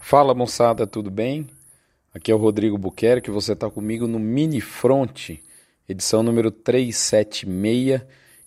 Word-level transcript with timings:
Fala 0.00 0.32
moçada, 0.32 0.86
tudo 0.86 1.10
bem? 1.10 1.46
Aqui 2.14 2.32
é 2.32 2.34
o 2.34 2.38
Rodrigo 2.38 2.78
Buquerque, 2.78 3.30
você 3.30 3.52
está 3.52 3.68
comigo 3.68 4.06
no 4.06 4.18
Mini 4.18 4.60
Front, 4.60 5.30
edição 5.86 6.22
número 6.22 6.50
376, 6.50 8.00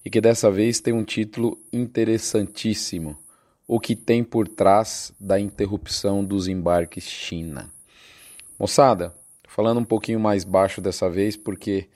e 0.04 0.10
que 0.10 0.20
dessa 0.20 0.50
vez 0.50 0.80
tem 0.80 0.92
um 0.92 1.04
título 1.04 1.60
interessantíssimo: 1.72 3.16
O 3.68 3.80
que 3.80 3.96
tem 3.96 4.24
por 4.24 4.48
trás 4.48 5.14
da 5.20 5.40
interrupção 5.40 6.24
dos 6.24 6.48
embarques 6.48 7.04
China. 7.04 7.70
Moçada, 8.58 9.14
falando 9.48 9.82
um 9.82 9.86
pouquinho 9.86 10.20
mais 10.20 10.44
baixo 10.44 10.82
dessa 10.82 11.10
vez, 11.10 11.38
porque 11.38 11.90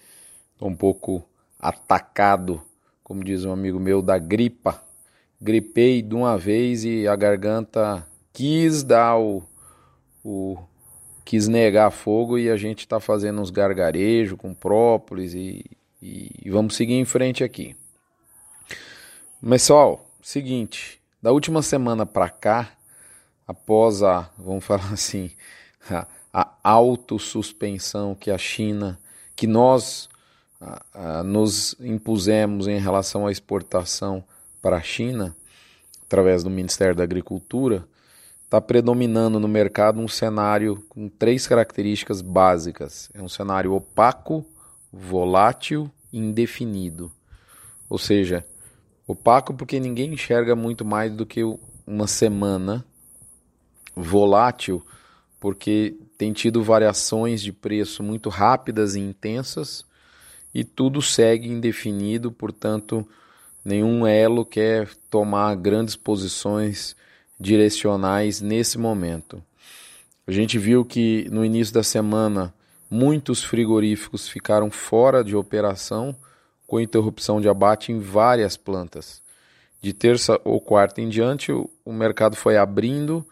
estou 0.54 0.70
um 0.70 0.76
pouco 0.76 1.28
atacado, 1.58 2.62
como 3.04 3.24
diz 3.24 3.46
um 3.46 3.52
amigo 3.52 3.80
meu, 3.80 4.02
da 4.02 4.20
gripa. 4.20 4.84
Gripei 5.42 6.04
de 6.04 6.14
uma 6.14 6.38
vez 6.38 6.84
e 6.86 7.08
a 7.08 7.16
garganta 7.16 8.06
quis 8.36 8.84
dar 8.84 9.18
o, 9.18 9.42
o 10.22 10.58
quis 11.24 11.48
negar 11.48 11.90
fogo 11.90 12.38
e 12.38 12.50
a 12.50 12.58
gente 12.58 12.80
está 12.80 13.00
fazendo 13.00 13.42
uns 13.42 13.50
gargarejos 13.50 14.38
com 14.38 14.54
própolis 14.54 15.34
e, 15.34 15.66
e, 16.02 16.30
e, 16.44 16.50
vamos 16.50 16.76
seguir 16.76 16.96
em 16.96 17.06
frente 17.06 17.46
aqui. 17.46 17.78
Pessoal, 19.42 20.06
seguinte, 20.22 21.02
da 21.22 21.32
última 21.32 21.62
semana 21.62 22.06
para 22.06 22.30
cá, 22.30 22.74
após 23.48 24.04
a, 24.04 24.30
vamos 24.38 24.66
falar 24.68 24.92
assim, 24.92 25.32
a, 25.90 26.06
a 26.34 26.52
autossuspensão 26.62 28.14
que 28.16 28.30
a 28.30 28.38
China, 28.38 29.00
que 29.34 29.48
nós 29.48 30.10
a, 30.60 30.84
a, 30.94 31.24
nos 31.24 31.74
impusemos 31.80 32.68
em 32.68 32.80
relação 32.80 33.28
à 33.28 33.32
exportação 33.32 34.22
para 34.62 34.76
a 34.76 34.82
China, 34.82 35.34
através 36.06 36.44
do 36.44 36.50
Ministério 36.50 36.96
da 36.96 37.04
Agricultura, 37.04 37.88
está 38.56 38.62
predominando 38.62 39.38
no 39.38 39.50
mercado 39.50 40.00
um 40.00 40.08
cenário 40.08 40.82
com 40.88 41.10
três 41.10 41.46
características 41.46 42.22
básicas. 42.22 43.10
É 43.14 43.22
um 43.22 43.28
cenário 43.28 43.74
opaco, 43.74 44.46
volátil 44.94 45.92
e 46.12 46.20
indefinido. 46.20 47.12
Ou 47.90 47.98
seja, 47.98 48.46
opaco 49.06 49.54
porque 49.54 49.78
ninguém 49.78 50.14
enxerga 50.14 50.56
muito 50.56 50.86
mais 50.86 51.12
do 51.12 51.26
que 51.26 51.42
uma 51.86 52.08
semana. 52.08 52.86
Volátil 53.94 54.82
porque 55.38 55.98
tem 56.18 56.32
tido 56.32 56.64
variações 56.64 57.42
de 57.42 57.52
preço 57.52 58.02
muito 58.02 58.30
rápidas 58.30 58.96
e 58.96 59.02
intensas 59.02 59.86
e 60.54 60.64
tudo 60.64 61.02
segue 61.02 61.50
indefinido, 61.50 62.32
portanto, 62.32 63.06
nenhum 63.66 64.08
elo 64.08 64.46
quer 64.46 64.90
tomar 65.10 65.54
grandes 65.56 65.98
posições 65.98 66.96
direcionais 67.40 68.42
nesse 68.42 68.78
momento. 68.78 69.44
A 70.28 70.32
gente 70.32 70.58
viu 70.58 70.84
que 70.84 71.28
no 71.30 71.46
início 71.46 71.74
da 71.74 71.84
semana 71.84 72.54
muitos 72.90 73.44
frigoríficos 73.44 74.28
ficaram 74.28 74.72
fora 74.72 75.24
de 75.24 75.36
operação 75.36 76.16
com 76.66 76.80
interrupção 76.80 77.40
de 77.40 77.48
abate 77.48 77.92
em 77.92 78.00
várias 78.00 78.58
plantas. 78.58 79.22
De 79.82 79.94
terça 79.94 80.40
ou 80.44 80.60
quarta 80.60 81.00
em 81.00 81.10
diante, 81.10 81.52
o 81.52 81.94
mercado 81.94 82.36
foi 82.36 82.58
abrindo, 82.58 83.26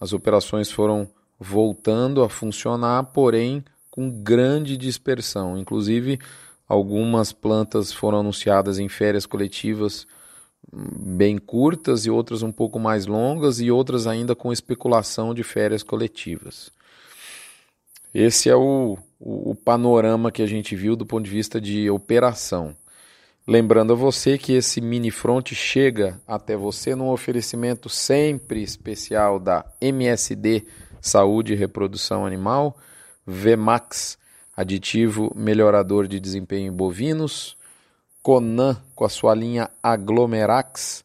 as 0.00 0.12
operações 0.12 0.70
foram 0.70 1.06
voltando 1.38 2.22
a 2.22 2.28
funcionar, 2.28 3.04
porém 3.04 3.62
com 3.90 4.10
grande 4.10 4.76
dispersão. 4.76 5.58
Inclusive, 5.58 6.18
algumas 6.66 7.32
plantas 7.32 7.92
foram 7.92 8.20
anunciadas 8.20 8.78
em 8.78 8.88
férias 8.88 9.26
coletivas 9.26 10.06
bem 10.72 11.38
curtas 11.38 12.06
e 12.06 12.10
outras 12.10 12.42
um 12.42 12.52
pouco 12.52 12.78
mais 12.78 13.06
longas 13.06 13.60
e 13.60 13.70
outras 13.70 14.06
ainda 14.06 14.34
com 14.34 14.52
especulação 14.52 15.34
de 15.34 15.42
férias 15.42 15.82
coletivas. 15.82 16.70
Esse 18.12 18.48
é 18.48 18.56
o, 18.56 18.98
o, 19.18 19.50
o, 19.50 19.54
panorama 19.54 20.32
que 20.32 20.42
a 20.42 20.46
gente 20.46 20.74
viu 20.74 20.96
do 20.96 21.06
ponto 21.06 21.24
de 21.24 21.30
vista 21.30 21.60
de 21.60 21.90
operação. 21.90 22.74
Lembrando 23.46 23.92
a 23.92 23.96
você 23.96 24.36
que 24.36 24.52
esse 24.52 24.80
mini 24.80 25.10
front 25.10 25.52
chega 25.52 26.20
até 26.26 26.56
você 26.56 26.94
num 26.94 27.10
oferecimento 27.10 27.88
sempre 27.88 28.62
especial 28.62 29.38
da 29.38 29.64
MSD 29.80 30.64
Saúde 31.00 31.52
e 31.52 31.56
Reprodução 31.56 32.26
Animal, 32.26 32.76
VMAX, 33.26 34.18
aditivo 34.56 35.32
melhorador 35.36 36.06
de 36.06 36.18
desempenho 36.18 36.72
em 36.72 36.76
bovinos, 36.76 37.57
Conan 38.22 38.76
com 38.94 39.04
a 39.04 39.08
sua 39.08 39.34
linha 39.34 39.70
Aglomerax, 39.82 41.04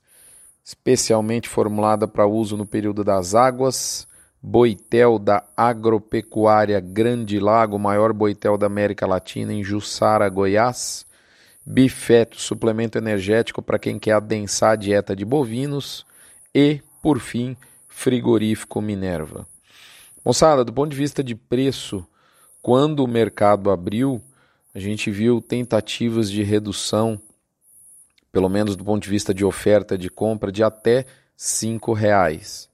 especialmente 0.63 1.47
formulada 1.47 2.07
para 2.07 2.27
uso 2.27 2.57
no 2.57 2.65
período 2.65 3.03
das 3.03 3.35
águas. 3.35 4.07
Boitel 4.41 5.17
da 5.19 5.41
Agropecuária 5.55 6.79
Grande 6.81 7.39
Lago, 7.39 7.79
maior 7.79 8.11
boitel 8.11 8.57
da 8.57 8.67
América 8.67 9.07
Latina, 9.07 9.53
em 9.53 9.63
Jussara, 9.63 10.27
Goiás. 10.27 11.05
Bifeto, 11.65 12.41
suplemento 12.41 12.97
energético 12.97 13.61
para 13.61 13.79
quem 13.79 13.97
quer 13.97 14.13
adensar 14.13 14.71
a 14.71 14.75
dieta 14.75 15.15
de 15.15 15.23
bovinos. 15.23 16.05
E, 16.53 16.81
por 17.01 17.19
fim, 17.19 17.55
frigorífico 17.87 18.81
Minerva. 18.81 19.47
Moçada, 20.25 20.65
do 20.65 20.73
ponto 20.73 20.91
de 20.91 20.97
vista 20.97 21.23
de 21.23 21.35
preço, 21.35 22.05
quando 22.61 23.01
o 23.01 23.07
mercado 23.07 23.71
abriu, 23.71 24.21
a 24.73 24.79
gente 24.79 25.11
viu 25.11 25.39
tentativas 25.39 26.31
de 26.31 26.41
redução, 26.41 27.21
pelo 28.31 28.49
menos 28.49 28.75
do 28.75 28.83
ponto 28.83 29.03
de 29.03 29.09
vista 29.09 29.33
de 29.33 29.45
oferta 29.45 29.97
de 29.97 30.09
compra, 30.09 30.51
de 30.51 30.63
até 30.63 31.05
cinco 31.37 31.93
reais. 31.93 32.69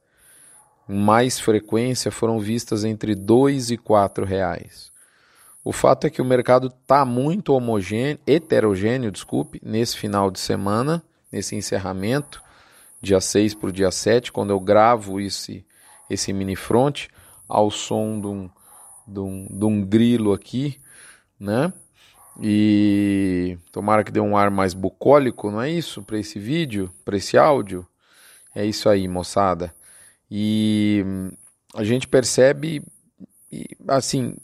Mais 0.88 1.40
frequência 1.40 2.10
foram 2.10 2.40
vistas 2.40 2.86
entre 2.86 3.14
dois 3.14 3.70
e 3.70 3.78
quatro 3.78 4.26
reais. 4.26 4.90
O 5.64 5.74
fato 5.74 6.08
é 6.08 6.10
que 6.10 6.22
o 6.22 6.26
mercado 6.26 6.68
está 6.68 7.04
muito 7.04 7.54
homogêneo, 7.54 8.18
heterogêneo, 8.26 9.12
desculpe, 9.12 9.60
nesse 9.62 9.98
final 9.98 10.32
de 10.32 10.40
semana, 10.40 11.04
nesse 11.30 11.56
encerramento, 11.56 12.42
dia 13.02 13.20
6 13.20 13.56
para 13.56 13.70
o 13.70 13.72
dia 13.72 13.92
7, 13.92 14.32
quando 14.32 14.52
eu 14.52 14.60
gravo 14.60 15.20
esse, 15.20 15.66
esse 16.10 16.32
mini 16.32 16.56
front, 16.56 17.08
ao 17.48 17.70
som 17.70 18.20
de 18.20 18.28
um, 18.28 18.50
de 19.06 19.20
um, 19.20 19.48
de 19.52 19.66
um 19.66 19.86
grilo 19.86 20.32
aqui, 20.32 20.80
né? 21.38 21.74
E 22.42 23.58
tomara 23.72 24.04
que 24.04 24.12
dê 24.12 24.20
um 24.20 24.38
ar 24.38 24.50
mais 24.50 24.74
bucólico, 24.74 25.52
não 25.52 25.62
é 25.62 25.70
isso? 25.70 26.02
Para 26.02 26.18
esse 26.18 26.40
vídeo, 26.40 26.92
para 27.04 27.18
esse 27.18 27.38
áudio. 27.38 27.86
É 28.56 28.66
isso 28.66 28.88
aí, 28.88 29.08
moçada. 29.08 29.74
E 30.32 31.04
a 31.76 31.84
gente 31.84 32.08
percebe, 32.08 32.82
assim, 33.88 34.38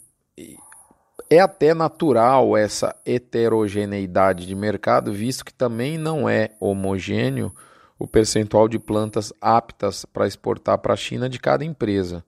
é 1.30 1.40
até 1.40 1.74
natural 1.74 2.56
essa 2.56 2.94
heterogeneidade 3.04 4.46
de 4.46 4.54
mercado, 4.54 5.12
visto 5.12 5.44
que 5.44 5.52
também 5.52 5.96
não 5.98 6.28
é 6.28 6.50
homogêneo 6.60 7.52
o 7.98 8.06
percentual 8.06 8.68
de 8.68 8.78
plantas 8.78 9.32
aptas 9.40 10.04
para 10.04 10.26
exportar 10.26 10.78
para 10.78 10.92
a 10.92 10.96
China 10.96 11.28
de 11.28 11.40
cada 11.40 11.64
empresa. 11.64 12.24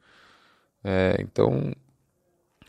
É, 0.83 1.17
então, 1.21 1.75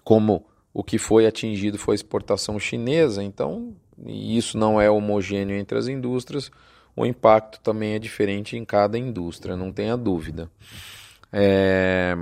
como 0.04 0.46
o 0.74 0.84
que 0.84 0.98
foi 0.98 1.26
atingido 1.26 1.78
foi 1.78 1.94
a 1.94 1.96
exportação 1.96 2.60
chinesa, 2.60 3.24
então 3.24 3.76
e 4.06 4.38
isso 4.38 4.58
não 4.58 4.80
é 4.80 4.90
homogêneo 4.90 5.58
entre 5.58 5.78
as 5.78 5.88
indústrias, 5.88 6.52
o 6.96 7.06
impacto 7.06 7.60
também 7.62 7.94
é 7.94 8.00
diferente 8.00 8.58
em 8.58 8.66
cada 8.66 8.98
indústria, 8.98 9.56
não 9.56 9.72
tenha 9.72 9.98
dúvida. 9.98 10.50
É, 11.32 12.16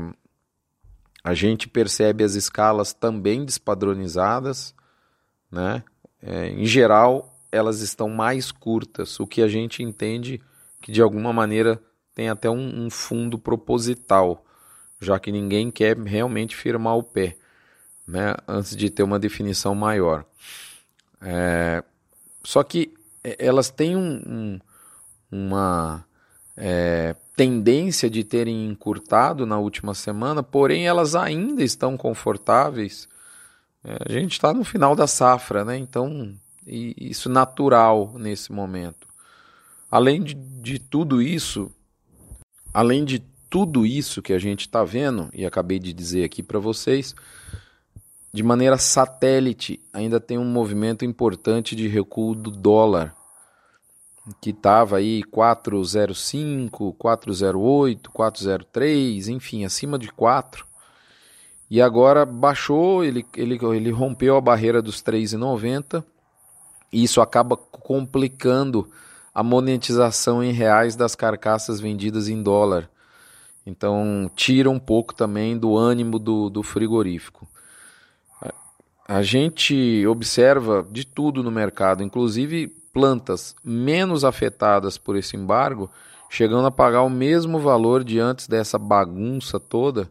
a 1.23 1.33
gente 1.33 1.67
percebe 1.67 2.23
as 2.23 2.35
escalas 2.35 2.93
também 2.93 3.45
despadronizadas, 3.45 4.73
né? 5.51 5.83
É, 6.21 6.49
em 6.49 6.65
geral, 6.65 7.37
elas 7.51 7.81
estão 7.81 8.09
mais 8.09 8.51
curtas, 8.51 9.19
o 9.19 9.27
que 9.27 9.41
a 9.41 9.47
gente 9.47 9.83
entende 9.83 10.41
que 10.81 10.91
de 10.91 11.01
alguma 11.01 11.31
maneira 11.31 11.81
tem 12.13 12.29
até 12.29 12.49
um, 12.49 12.85
um 12.85 12.89
fundo 12.89 13.37
proposital, 13.37 14.43
já 14.99 15.19
que 15.19 15.31
ninguém 15.31 15.69
quer 15.69 15.97
realmente 15.97 16.55
firmar 16.55 16.97
o 16.97 17.03
pé 17.03 17.37
né, 18.07 18.35
antes 18.47 18.75
de 18.75 18.89
ter 18.89 19.03
uma 19.03 19.19
definição 19.19 19.75
maior. 19.75 20.25
É, 21.21 21.83
só 22.43 22.63
que 22.63 22.93
é, 23.23 23.35
elas 23.45 23.69
têm 23.69 23.95
um, 23.95 24.21
um, 24.25 24.59
uma 25.29 26.05
é, 26.55 27.15
tendência 27.35 28.09
de 28.09 28.23
terem 28.23 28.67
encurtado 28.67 29.45
na 29.45 29.59
última 29.59 29.93
semana, 29.93 30.41
porém 30.41 30.87
elas 30.87 31.15
ainda 31.15 31.63
estão 31.63 31.97
confortáveis. 31.97 33.07
É, 33.83 33.97
a 34.07 34.11
gente 34.11 34.33
está 34.33 34.53
no 34.53 34.63
final 34.63 34.95
da 34.95 35.07
safra, 35.07 35.65
né? 35.65 35.77
então 35.77 36.33
isso 36.65 37.29
natural 37.29 38.13
nesse 38.17 38.51
momento. 38.51 39.07
Além 39.89 40.21
de, 40.21 40.33
de 40.33 40.79
tudo 40.79 41.21
isso, 41.21 41.71
além 42.73 43.05
de 43.05 43.19
tudo 43.49 43.85
isso 43.85 44.21
que 44.21 44.33
a 44.33 44.39
gente 44.39 44.61
está 44.61 44.83
vendo, 44.83 45.29
e 45.33 45.45
acabei 45.45 45.79
de 45.79 45.93
dizer 45.93 46.25
aqui 46.25 46.43
para 46.43 46.59
vocês, 46.59 47.15
de 48.33 48.43
maneira 48.43 48.77
satélite, 48.77 49.79
ainda 49.93 50.19
tem 50.19 50.37
um 50.37 50.45
movimento 50.45 51.03
importante 51.05 51.75
de 51.75 51.87
recuo 51.87 52.35
do 52.35 52.51
dólar. 52.51 53.15
que 54.41 54.49
estava 54.49 54.97
aí 54.97 55.23
405, 55.23 56.93
408, 56.93 58.11
403, 58.11 59.29
enfim, 59.29 59.63
acima 59.63 59.97
de 59.97 60.11
4. 60.11 60.65
E 61.69 61.81
agora 61.81 62.25
baixou, 62.25 63.03
ele, 63.03 63.25
ele, 63.35 63.57
ele 63.75 63.91
rompeu 63.91 64.35
a 64.35 64.41
barreira 64.41 64.81
dos 64.81 65.01
3,90 65.01 66.03
e 66.91 67.03
isso 67.03 67.21
acaba 67.21 67.57
complicando 67.57 68.89
a 69.33 69.43
monetização 69.43 70.43
em 70.43 70.51
reais 70.51 70.95
das 70.95 71.15
carcaças 71.15 71.79
vendidas 71.79 72.27
em 72.27 72.41
dólar. 72.41 72.89
Então 73.65 74.31
tira 74.35 74.69
um 74.69 74.79
pouco 74.79 75.13
também 75.13 75.57
do 75.57 75.77
ânimo 75.77 76.17
do, 76.17 76.49
do 76.49 76.63
frigorífico. 76.63 77.47
A 79.07 79.21
gente 79.21 80.05
observa 80.05 80.85
de 80.91 81.05
tudo 81.05 81.41
no 81.41 81.49
mercado, 81.49 82.03
inclusive 82.03 82.67
plantas 82.93 83.55
menos 83.63 84.25
afetadas 84.25 84.97
por 84.97 85.15
esse 85.15 85.37
embargo, 85.37 85.89
chegando 86.29 86.67
a 86.67 86.71
pagar 86.71 87.03
o 87.03 87.09
mesmo 87.09 87.59
valor 87.59 88.03
de 88.03 88.19
antes 88.19 88.47
dessa 88.47 88.77
bagunça 88.77 89.59
toda. 89.59 90.09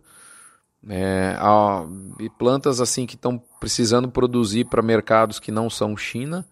É, 0.88 1.37
a, 1.38 1.84
e 2.20 2.31
plantas 2.31 2.81
assim 2.81 3.06
que 3.06 3.16
estão 3.16 3.43
precisando 3.58 4.08
produzir 4.08 4.66
para 4.66 4.81
mercados 4.81 5.40
que 5.40 5.50
não 5.50 5.69
são 5.69 5.96
China, 5.96 6.46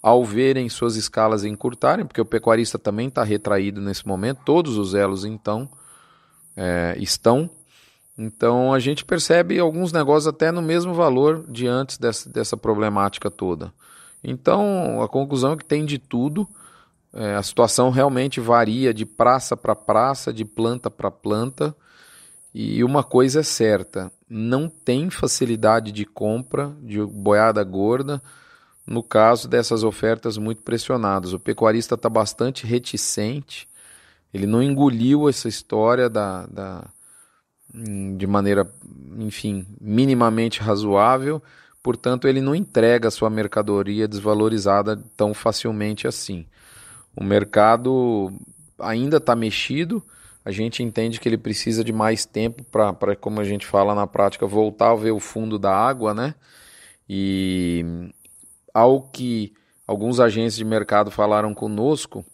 ao 0.00 0.24
verem 0.24 0.68
suas 0.68 0.96
escalas 0.96 1.44
encurtarem, 1.44 2.06
porque 2.06 2.20
o 2.20 2.24
pecuarista 2.24 2.78
também 2.78 3.08
está 3.08 3.22
retraído 3.22 3.80
nesse 3.80 4.06
momento, 4.06 4.40
todos 4.44 4.78
os 4.78 4.94
elos 4.94 5.24
então 5.24 5.68
é, 6.56 6.96
estão. 6.98 7.50
Então 8.16 8.72
a 8.72 8.78
gente 8.78 9.04
percebe 9.04 9.58
alguns 9.58 9.92
negócios 9.92 10.26
até 10.26 10.52
no 10.52 10.62
mesmo 10.62 10.94
valor 10.94 11.44
de 11.48 11.66
antes 11.66 11.98
dessa, 11.98 12.28
dessa 12.28 12.56
problemática 12.56 13.30
toda. 13.30 13.72
Então, 14.22 15.02
a 15.02 15.08
conclusão 15.08 15.54
é 15.54 15.56
que 15.56 15.64
tem 15.64 15.84
de 15.84 15.98
tudo. 15.98 16.46
É, 17.12 17.34
a 17.34 17.42
situação 17.42 17.90
realmente 17.90 18.40
varia 18.40 18.94
de 18.94 19.04
praça 19.04 19.56
para 19.56 19.74
praça, 19.74 20.32
de 20.32 20.44
planta 20.44 20.90
para 20.90 21.10
planta. 21.10 21.74
E 22.54 22.84
uma 22.84 23.02
coisa 23.02 23.40
é 23.40 23.42
certa: 23.42 24.12
não 24.28 24.68
tem 24.68 25.10
facilidade 25.10 25.90
de 25.90 26.04
compra 26.04 26.72
de 26.80 27.02
boiada 27.04 27.64
gorda 27.64 28.22
no 28.86 29.02
caso 29.02 29.48
dessas 29.48 29.84
ofertas 29.84 30.36
muito 30.36 30.62
pressionadas. 30.62 31.32
O 31.32 31.38
pecuarista 31.38 31.94
está 31.94 32.08
bastante 32.08 32.66
reticente, 32.66 33.68
ele 34.34 34.46
não 34.46 34.62
engoliu 34.62 35.28
essa 35.28 35.48
história 35.48 36.08
da, 36.08 36.46
da, 36.46 36.84
de 37.72 38.26
maneira, 38.26 38.70
enfim, 39.18 39.66
minimamente 39.80 40.60
razoável 40.60 41.42
portanto, 41.82 42.28
ele 42.28 42.40
não 42.40 42.54
entrega 42.54 43.10
sua 43.10 43.28
mercadoria 43.28 44.06
desvalorizada 44.06 45.02
tão 45.16 45.34
facilmente 45.34 46.06
assim. 46.06 46.46
O 47.16 47.24
mercado 47.24 48.32
ainda 48.78 49.16
está 49.16 49.34
mexido, 49.34 50.02
a 50.44 50.50
gente 50.50 50.82
entende 50.82 51.20
que 51.20 51.28
ele 51.28 51.36
precisa 51.36 51.82
de 51.82 51.92
mais 51.92 52.24
tempo 52.24 52.64
para, 52.64 53.16
como 53.16 53.40
a 53.40 53.44
gente 53.44 53.66
fala 53.66 53.94
na 53.94 54.06
prática, 54.06 54.46
voltar 54.46 54.92
a 54.92 54.96
ver 54.96 55.10
o 55.10 55.20
fundo 55.20 55.58
da 55.58 55.74
água, 55.74 56.14
né? 56.14 56.34
E 57.08 57.84
ao 58.72 59.02
que 59.02 59.52
alguns 59.86 60.20
agentes 60.20 60.56
de 60.56 60.64
mercado 60.64 61.10
falaram 61.10 61.52
conosco, 61.52 62.24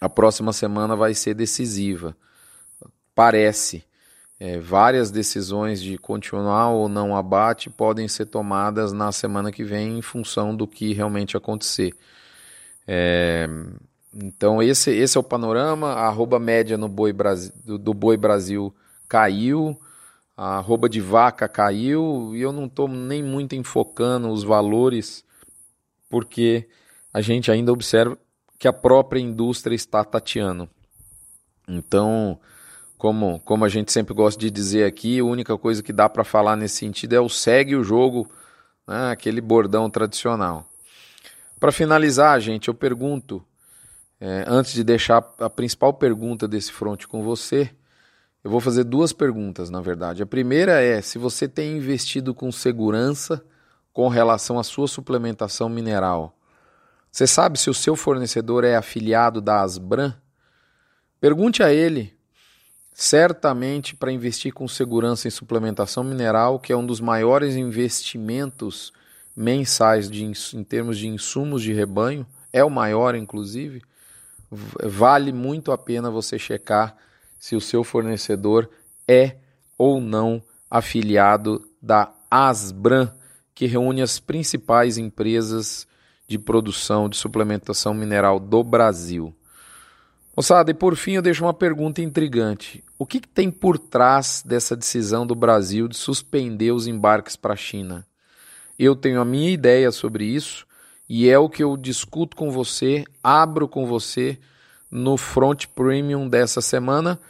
a 0.00 0.08
próxima 0.08 0.52
semana 0.52 0.96
vai 0.96 1.14
ser 1.14 1.34
decisiva. 1.34 2.16
Parece. 3.14 3.84
É, 4.42 4.58
várias 4.58 5.10
decisões 5.10 5.82
de 5.82 5.98
continuar 5.98 6.70
ou 6.70 6.88
não 6.88 7.14
abate 7.14 7.68
podem 7.68 8.08
ser 8.08 8.24
tomadas 8.24 8.90
na 8.90 9.12
semana 9.12 9.52
que 9.52 9.62
vem 9.62 9.98
em 9.98 10.02
função 10.02 10.56
do 10.56 10.66
que 10.66 10.94
realmente 10.94 11.36
acontecer. 11.36 11.94
É, 12.88 13.46
então 14.14 14.62
esse, 14.62 14.90
esse 14.90 15.18
é 15.18 15.20
o 15.20 15.22
panorama. 15.22 15.92
A 15.92 16.06
arroba 16.06 16.38
média 16.38 16.78
no 16.78 16.88
boi 16.88 17.12
Brasil, 17.12 17.52
do, 17.66 17.76
do 17.76 17.92
Boi 17.92 18.16
Brasil 18.16 18.74
caiu, 19.06 19.78
a 20.34 20.56
arroba 20.56 20.88
de 20.88 21.02
vaca 21.02 21.46
caiu 21.46 22.32
e 22.34 22.40
eu 22.40 22.50
não 22.50 22.64
estou 22.64 22.88
nem 22.88 23.22
muito 23.22 23.54
enfocando 23.54 24.30
os 24.30 24.42
valores 24.42 25.22
porque 26.08 26.66
a 27.12 27.20
gente 27.20 27.50
ainda 27.50 27.72
observa 27.72 28.16
que 28.58 28.66
a 28.66 28.72
própria 28.72 29.20
indústria 29.20 29.74
está 29.74 30.02
tateando. 30.02 30.66
Então 31.68 32.40
como, 33.00 33.40
como 33.46 33.64
a 33.64 33.68
gente 33.70 33.90
sempre 33.90 34.12
gosta 34.12 34.38
de 34.38 34.50
dizer 34.50 34.84
aqui, 34.84 35.20
a 35.20 35.24
única 35.24 35.56
coisa 35.56 35.82
que 35.82 35.90
dá 35.90 36.06
para 36.06 36.22
falar 36.22 36.54
nesse 36.54 36.76
sentido 36.76 37.14
é 37.14 37.20
o 37.20 37.30
segue 37.30 37.74
o 37.74 37.82
jogo, 37.82 38.30
né, 38.86 39.10
aquele 39.10 39.40
bordão 39.40 39.88
tradicional. 39.88 40.68
Para 41.58 41.72
finalizar, 41.72 42.38
gente, 42.42 42.68
eu 42.68 42.74
pergunto, 42.74 43.42
é, 44.20 44.44
antes 44.46 44.74
de 44.74 44.84
deixar 44.84 45.26
a 45.38 45.48
principal 45.48 45.94
pergunta 45.94 46.46
desse 46.46 46.70
front 46.70 47.06
com 47.06 47.22
você, 47.22 47.70
eu 48.44 48.50
vou 48.50 48.60
fazer 48.60 48.84
duas 48.84 49.14
perguntas, 49.14 49.70
na 49.70 49.80
verdade. 49.80 50.22
A 50.22 50.26
primeira 50.26 50.82
é 50.82 51.00
se 51.00 51.16
você 51.16 51.48
tem 51.48 51.78
investido 51.78 52.34
com 52.34 52.52
segurança 52.52 53.42
com 53.94 54.08
relação 54.08 54.58
à 54.58 54.62
sua 54.62 54.86
suplementação 54.86 55.70
mineral. 55.70 56.36
Você 57.10 57.26
sabe 57.26 57.58
se 57.58 57.70
o 57.70 57.74
seu 57.74 57.96
fornecedor 57.96 58.62
é 58.62 58.76
afiliado 58.76 59.40
da 59.40 59.62
Asbran? 59.62 60.12
Pergunte 61.18 61.62
a 61.62 61.72
ele 61.72 62.19
certamente 63.00 63.96
para 63.96 64.12
investir 64.12 64.52
com 64.52 64.68
segurança 64.68 65.26
em 65.26 65.30
suplementação 65.30 66.04
mineral, 66.04 66.60
que 66.60 66.70
é 66.70 66.76
um 66.76 66.84
dos 66.84 67.00
maiores 67.00 67.56
investimentos 67.56 68.92
mensais 69.34 70.10
de, 70.10 70.22
em 70.22 70.62
termos 70.62 70.98
de 70.98 71.08
insumos 71.08 71.62
de 71.62 71.72
rebanho, 71.72 72.26
é 72.52 72.62
o 72.62 72.68
maior, 72.68 73.14
inclusive, 73.14 73.80
vale 74.50 75.32
muito 75.32 75.72
a 75.72 75.78
pena 75.78 76.10
você 76.10 76.38
checar 76.38 76.94
se 77.38 77.56
o 77.56 77.60
seu 77.60 77.82
fornecedor 77.82 78.68
é 79.08 79.36
ou 79.78 79.98
não 79.98 80.42
afiliado 80.70 81.66
da 81.80 82.12
Asbran, 82.30 83.10
que 83.54 83.64
reúne 83.64 84.02
as 84.02 84.20
principais 84.20 84.98
empresas 84.98 85.86
de 86.28 86.38
produção 86.38 87.08
de 87.08 87.16
suplementação 87.16 87.94
mineral 87.94 88.38
do 88.38 88.62
Brasil. 88.62 89.34
Moçada, 90.40 90.70
e 90.70 90.74
por 90.74 90.96
fim 90.96 91.16
eu 91.16 91.20
deixo 91.20 91.44
uma 91.44 91.52
pergunta 91.52 92.00
intrigante. 92.00 92.82
O 92.98 93.04
que, 93.04 93.20
que 93.20 93.28
tem 93.28 93.50
por 93.50 93.78
trás 93.78 94.42
dessa 94.42 94.74
decisão 94.74 95.26
do 95.26 95.34
Brasil 95.34 95.86
de 95.86 95.94
suspender 95.94 96.72
os 96.72 96.86
embarques 96.86 97.36
para 97.36 97.52
a 97.52 97.56
China? 97.56 98.06
Eu 98.78 98.96
tenho 98.96 99.20
a 99.20 99.24
minha 99.24 99.50
ideia 99.50 99.92
sobre 99.92 100.24
isso 100.24 100.66
e 101.06 101.28
é 101.28 101.38
o 101.38 101.46
que 101.46 101.62
eu 101.62 101.76
discuto 101.76 102.34
com 102.34 102.50
você, 102.50 103.04
abro 103.22 103.68
com 103.68 103.84
você 103.84 104.38
no 104.90 105.18
Front 105.18 105.66
Premium 105.74 106.26
dessa 106.26 106.62
semana. 106.62 107.20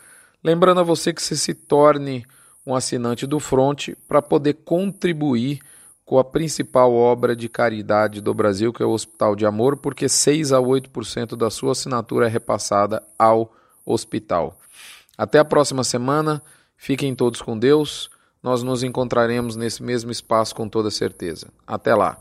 Lembrando 0.41 0.79
a 0.79 0.85
você 0.85 1.13
que 1.13 1.21
você 1.21 1.35
se 1.35 1.53
torne 1.53 2.25
um 2.65 2.77
assinante 2.77 3.27
do 3.27 3.41
Front 3.41 3.89
para 4.06 4.23
poder 4.23 4.58
contribuir 4.65 5.58
com 6.10 6.19
a 6.19 6.24
principal 6.24 6.93
obra 6.93 7.36
de 7.36 7.48
caridade 7.48 8.20
do 8.20 8.34
Brasil, 8.34 8.72
que 8.72 8.82
é 8.82 8.84
o 8.84 8.90
Hospital 8.90 9.36
de 9.36 9.46
Amor, 9.46 9.76
porque 9.76 10.08
6 10.08 10.52
a 10.52 10.58
8% 10.58 11.36
da 11.36 11.50
sua 11.50 11.70
assinatura 11.70 12.26
é 12.26 12.29
repassada 12.29 13.00
ao 13.17 13.55
hospital. 13.86 14.58
Até 15.17 15.38
a 15.38 15.44
próxima 15.44 15.84
semana, 15.84 16.43
fiquem 16.76 17.14
todos 17.14 17.40
com 17.40 17.56
Deus. 17.56 18.10
Nós 18.43 18.60
nos 18.60 18.82
encontraremos 18.82 19.55
nesse 19.55 19.84
mesmo 19.84 20.10
espaço 20.10 20.52
com 20.52 20.69
toda 20.69 20.90
certeza. 20.90 21.46
Até 21.64 21.94
lá. 21.94 22.19